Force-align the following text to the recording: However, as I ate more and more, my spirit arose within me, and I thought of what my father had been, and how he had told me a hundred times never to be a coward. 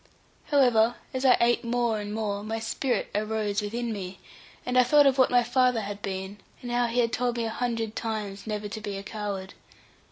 However, 0.45 0.95
as 1.13 1.25
I 1.25 1.37
ate 1.39 1.63
more 1.63 1.99
and 1.99 2.11
more, 2.11 2.41
my 2.41 2.57
spirit 2.57 3.11
arose 3.13 3.61
within 3.61 3.93
me, 3.93 4.17
and 4.65 4.75
I 4.75 4.81
thought 4.83 5.05
of 5.05 5.19
what 5.19 5.29
my 5.29 5.43
father 5.43 5.81
had 5.81 6.01
been, 6.01 6.39
and 6.63 6.71
how 6.71 6.87
he 6.87 7.01
had 7.01 7.13
told 7.13 7.37
me 7.37 7.45
a 7.45 7.51
hundred 7.51 7.95
times 7.95 8.47
never 8.47 8.67
to 8.67 8.81
be 8.81 8.97
a 8.97 9.03
coward. 9.03 9.53